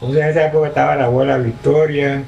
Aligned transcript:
Entonces 0.00 0.22
en 0.22 0.28
esa 0.28 0.46
época 0.46 0.68
estaba 0.68 0.96
la 0.96 1.04
abuela 1.06 1.38
Victoria, 1.38 2.22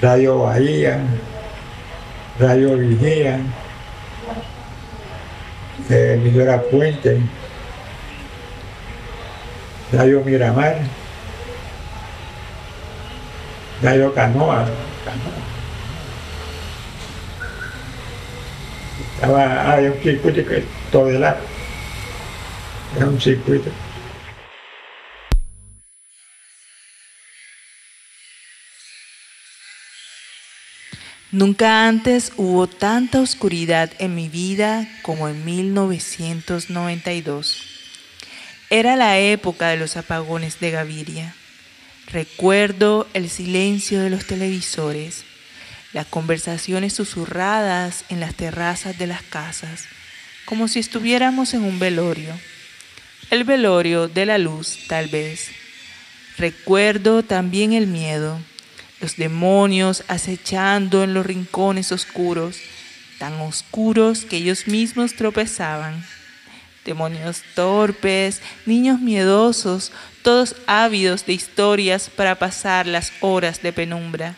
Radio 0.00 0.38
Bahía, 0.38 1.00
Radio 2.38 2.76
Vigía, 2.76 3.40
eh, 5.90 6.12
emisora 6.14 6.62
Puente, 6.70 7.20
Radio 9.92 10.22
Miramar, 10.24 10.76
Radio 13.82 14.14
Canoa. 14.14 14.66
Estaba, 19.16 19.72
había 19.72 19.90
un 19.90 19.98
circuito 20.00 20.48
que 20.48 20.64
todo 20.92 21.08
el 21.08 21.16
era 21.16 21.36
un 23.06 23.20
circuito. 23.20 23.70
Nunca 31.30 31.86
antes 31.86 32.32
hubo 32.38 32.66
tanta 32.66 33.20
oscuridad 33.20 33.90
en 33.98 34.14
mi 34.14 34.30
vida 34.30 34.88
como 35.02 35.28
en 35.28 35.44
1992. 35.44 37.64
Era 38.70 38.96
la 38.96 39.18
época 39.18 39.68
de 39.68 39.76
los 39.76 39.98
apagones 39.98 40.58
de 40.58 40.70
Gaviria. 40.70 41.34
Recuerdo 42.06 43.06
el 43.12 43.28
silencio 43.28 44.00
de 44.00 44.08
los 44.08 44.26
televisores, 44.26 45.24
las 45.92 46.06
conversaciones 46.06 46.94
susurradas 46.94 48.06
en 48.08 48.20
las 48.20 48.34
terrazas 48.34 48.96
de 48.96 49.06
las 49.06 49.20
casas, 49.20 49.84
como 50.46 50.66
si 50.66 50.78
estuviéramos 50.78 51.52
en 51.52 51.62
un 51.62 51.78
velorio. 51.78 52.32
El 53.28 53.44
velorio 53.44 54.08
de 54.08 54.24
la 54.24 54.38
luz, 54.38 54.78
tal 54.88 55.08
vez. 55.08 55.50
Recuerdo 56.38 57.22
también 57.22 57.74
el 57.74 57.86
miedo 57.86 58.40
los 59.00 59.16
demonios 59.16 60.04
acechando 60.08 61.04
en 61.04 61.14
los 61.14 61.24
rincones 61.24 61.92
oscuros, 61.92 62.58
tan 63.18 63.34
oscuros 63.40 64.24
que 64.24 64.38
ellos 64.38 64.66
mismos 64.66 65.14
tropezaban. 65.14 66.04
Demonios 66.84 67.42
torpes, 67.54 68.40
niños 68.64 69.00
miedosos, 69.00 69.92
todos 70.22 70.56
ávidos 70.66 71.26
de 71.26 71.34
historias 71.34 72.08
para 72.08 72.36
pasar 72.36 72.86
las 72.86 73.12
horas 73.20 73.62
de 73.62 73.72
penumbra. 73.72 74.36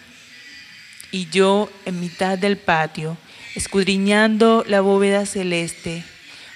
Y 1.13 1.29
yo 1.31 1.71
en 1.85 2.01
mitad 2.01 2.39
del 2.39 2.57
patio, 2.57 3.17
escudriñando 3.55 4.65
la 4.67 4.81
bóveda 4.81 5.27
celeste, 5.27 6.05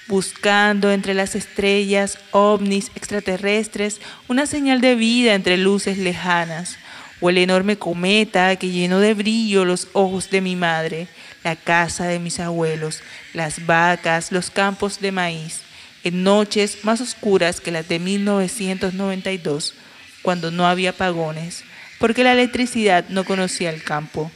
buscando 0.08 0.92
entre 0.92 1.14
las 1.14 1.34
estrellas, 1.34 2.18
ovnis 2.30 2.90
extraterrestres, 2.94 4.00
una 4.28 4.46
señal 4.46 4.80
de 4.80 4.94
vida 4.94 5.34
entre 5.34 5.56
luces 5.56 5.98
lejanas, 5.98 6.76
o 7.24 7.30
el 7.30 7.38
enorme 7.38 7.78
cometa 7.78 8.54
que 8.56 8.68
llenó 8.68 9.00
de 9.00 9.14
brillo 9.14 9.64
los 9.64 9.88
ojos 9.94 10.28
de 10.28 10.42
mi 10.42 10.56
madre, 10.56 11.08
la 11.42 11.56
casa 11.56 12.04
de 12.04 12.18
mis 12.18 12.38
abuelos, 12.38 13.00
las 13.32 13.64
vacas, 13.64 14.30
los 14.30 14.50
campos 14.50 15.00
de 15.00 15.10
maíz, 15.10 15.60
en 16.02 16.22
noches 16.22 16.84
más 16.84 17.00
oscuras 17.00 17.62
que 17.62 17.70
las 17.70 17.88
de 17.88 17.98
1992, 17.98 19.72
cuando 20.20 20.50
no 20.50 20.66
había 20.66 20.90
apagones, 20.90 21.64
porque 21.98 22.24
la 22.24 22.32
electricidad 22.32 23.06
no 23.08 23.24
conocía 23.24 23.70
el 23.70 23.82
campo. 23.82 24.30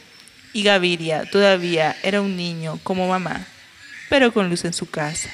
Y 0.55 0.63
Gaviria 0.63 1.27
todavía 1.31 1.95
era 2.03 2.23
un 2.23 2.39
niño 2.39 2.81
como 2.85 3.07
mamá, 3.07 3.47
pero 4.09 4.33
con 4.33 4.49
luz 4.49 4.65
en 4.65 4.73
su 4.73 4.89
casa. 4.89 5.29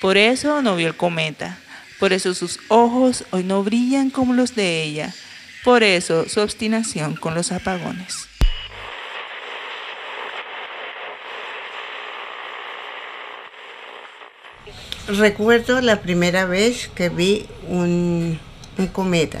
Por 0.00 0.16
eso 0.16 0.62
no 0.62 0.74
vio 0.74 0.88
el 0.88 0.96
cometa, 0.96 1.58
por 1.98 2.14
eso 2.14 2.32
sus 2.32 2.58
ojos 2.68 3.24
hoy 3.30 3.44
no 3.44 3.62
brillan 3.62 4.08
como 4.08 4.32
los 4.32 4.54
de 4.54 4.84
ella, 4.84 5.14
por 5.64 5.82
eso 5.82 6.28
su 6.28 6.40
obstinación 6.40 7.14
con 7.14 7.34
los 7.34 7.52
apagones. 7.52 8.28
Recuerdo 15.08 15.80
la 15.80 16.02
primera 16.02 16.44
vez 16.44 16.90
que 16.94 17.08
vi 17.08 17.46
un, 17.66 18.38
cometa. 18.92 19.40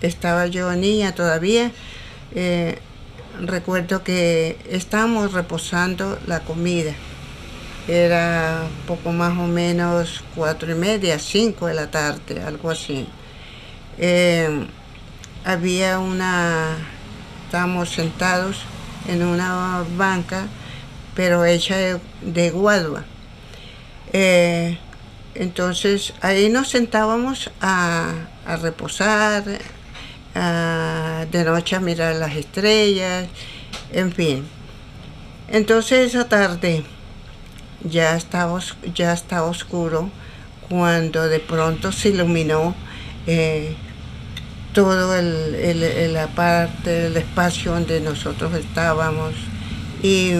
Estaba 0.00 0.46
yo 0.46 0.72
niña 0.72 1.14
todavía. 1.14 1.70
Eh, 2.34 2.78
recuerdo 3.38 4.02
que 4.02 4.56
estábamos 4.70 5.34
reposando 5.34 6.18
la 6.26 6.40
comida. 6.40 6.94
Era 7.86 8.62
poco 8.86 9.12
más 9.12 9.36
o 9.38 9.46
menos 9.46 10.24
cuatro 10.34 10.72
y 10.72 10.74
media, 10.74 11.18
cinco 11.18 11.66
de 11.66 11.74
la 11.74 11.90
tarde, 11.90 12.42
algo 12.42 12.70
así. 12.70 13.06
Eh, 13.98 14.66
había 15.44 15.98
una, 15.98 16.76
estábamos 17.46 17.90
sentados 17.90 18.58
en 19.08 19.22
una 19.22 19.84
banca, 19.96 20.46
pero 21.14 21.44
hecha 21.44 21.76
de, 22.22 22.50
guadua. 22.50 23.04
Eh, 24.12 24.78
entonces 25.34 26.12
ahí 26.20 26.48
nos 26.48 26.68
sentábamos 26.68 27.50
a, 27.60 28.12
reposar, 28.60 29.44
de 29.44 31.44
noche 31.44 31.76
a 31.76 31.80
mirar 31.80 32.16
las 32.16 32.36
estrellas, 32.36 33.28
en 33.92 34.12
fin. 34.12 34.44
Entonces 35.48 36.14
esa 36.14 36.28
tarde 36.28 36.84
ya 37.84 38.16
estaba, 38.16 38.60
ya 38.94 39.12
estaba 39.12 39.48
oscuro 39.48 40.10
cuando 40.68 41.28
de 41.28 41.40
pronto 41.40 41.92
se 41.92 42.10
iluminó 42.10 42.74
eh, 43.26 43.74
todo 44.72 45.14
el, 45.16 46.12
la 46.12 46.28
parte 46.28 46.90
del 46.90 47.16
espacio 47.16 47.72
donde 47.72 48.00
nosotros 48.00 48.54
estábamos 48.54 49.34
y 50.02 50.32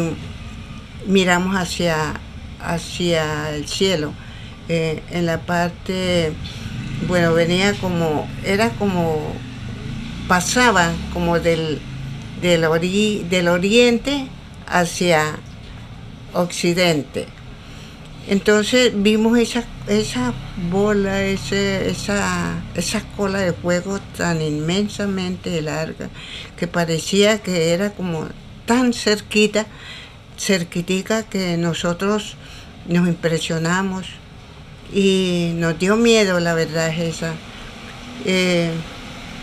miramos 1.07 1.57
hacia, 1.57 2.15
hacia 2.61 3.51
el 3.51 3.69
cielo. 3.69 4.13
Eh, 4.69 5.03
en 5.11 5.27
la 5.27 5.39
parte, 5.41 6.33
bueno, 7.09 7.35
venía 7.35 7.75
como, 7.75 8.29
era 8.45 8.71
como, 8.71 9.33
pasaba 10.29 10.93
como 11.13 11.39
del, 11.39 11.81
del, 12.41 12.63
del 13.29 13.49
oriente 13.49 14.29
hacia 14.67 15.37
occidente. 16.33 17.27
Entonces 18.29 18.93
vimos 18.95 19.37
esa, 19.37 19.65
esa 19.89 20.33
bola, 20.71 21.25
ese, 21.25 21.91
esa, 21.91 22.63
esa 22.77 23.03
cola 23.17 23.41
de 23.41 23.53
fuego 23.53 23.99
tan 24.17 24.41
inmensamente 24.41 25.61
larga 25.61 26.09
que 26.57 26.69
parecía 26.69 27.43
que 27.43 27.73
era 27.73 27.91
como 27.91 28.29
tan 28.65 28.93
cerquita, 28.93 29.67
cerquitica 30.37 31.25
que 31.25 31.57
nosotros 31.57 32.37
nos 32.87 33.09
impresionamos 33.09 34.07
y 34.95 35.53
nos 35.57 35.77
dio 35.79 35.97
miedo, 35.97 36.39
la 36.39 36.55
verdad 36.55 36.91
es 36.91 37.17
esa, 37.17 37.35
eh, 38.25 38.71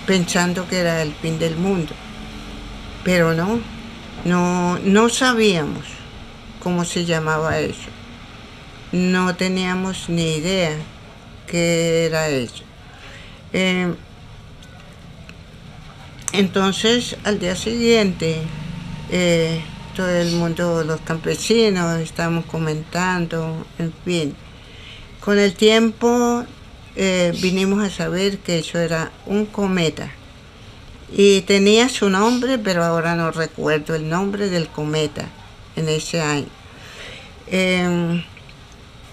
pensando 0.08 0.68
que 0.70 0.78
era 0.78 1.02
el 1.02 1.14
fin 1.16 1.38
del 1.38 1.58
mundo. 1.58 1.94
Pero 3.04 3.34
no, 3.34 3.60
no, 4.24 4.80
no 4.80 5.10
sabíamos 5.10 5.84
cómo 6.62 6.86
se 6.86 7.04
llamaba 7.04 7.60
eso 7.60 7.90
no 8.92 9.36
teníamos 9.36 10.10
ni 10.10 10.36
idea 10.36 10.76
qué 11.48 12.06
era 12.06 12.30
eso. 12.30 12.64
Eh, 13.54 13.94
entonces, 16.34 17.18
al 17.24 17.40
día 17.40 17.56
siguiente, 17.56 18.38
eh, 19.12 19.62
todo 19.96 20.10
el 20.10 20.32
mundo, 20.34 20.84
los 20.84 21.02
campesinos, 21.02 22.00
estábamos 22.00 22.46
comentando, 22.46 23.66
en 23.78 23.94
fin. 24.06 24.36
Con 25.20 25.40
el 25.40 25.54
tiempo 25.54 26.46
eh, 26.96 27.34
vinimos 27.42 27.84
a 27.84 27.90
saber 27.90 28.38
que 28.40 28.60
eso 28.60 28.80
era 28.80 29.12
un 29.26 29.46
cometa. 29.46 30.12
Y 31.12 31.42
tenía 31.42 31.90
su 31.90 32.10
nombre, 32.10 32.60
pero 32.60 32.84
ahora 32.84 33.16
no 33.16 33.32
recuerdo 33.32 33.96
el 33.96 34.08
nombre 34.08 34.50
del 34.50 34.68
cometa 34.68 35.26
en 35.76 35.90
ese 35.90 36.22
año. 36.22 36.48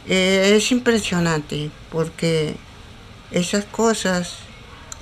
Eh, 0.08 0.54
es 0.56 0.70
impresionante 0.70 1.70
porque 1.90 2.54
esas 3.32 3.64
cosas, 3.64 4.36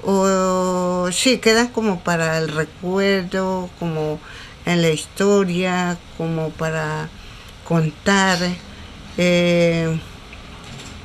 o 0.03 1.09
sí, 1.13 1.39
quedan 1.39 1.69
como 1.69 2.01
para 2.01 2.39
el 2.39 2.49
recuerdo, 2.49 3.69
como 3.79 4.19
en 4.65 4.81
la 4.81 4.89
historia, 4.89 5.99
como 6.17 6.51
para 6.51 7.11
contar, 7.65 8.39
eh, 9.19 10.01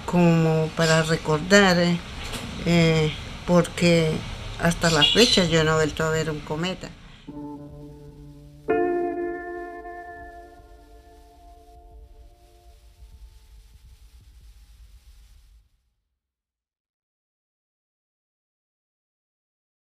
como 0.06 0.70
para 0.78 1.04
recordar, 1.04 1.78
eh, 2.66 3.14
porque 3.46 4.12
hasta 4.60 4.90
la 4.92 5.04
fecha 5.04 5.44
yo 5.46 5.64
no 5.64 5.72
he 5.72 5.76
vuelto 5.76 6.04
a 6.06 6.10
ver 6.10 6.30
un 6.30 6.40
cometa. 6.40 6.90